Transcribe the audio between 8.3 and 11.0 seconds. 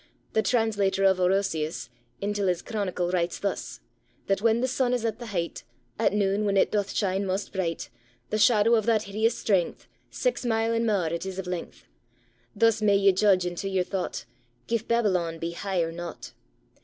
The shadow of that hideous strength Sax mile and